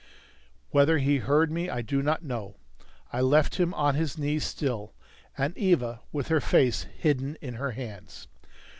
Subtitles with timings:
[0.71, 2.55] Whether he heard me I do not know.
[3.13, 4.95] I left him on his knees still,
[5.37, 8.27] and Eva with her face hidden in her hands.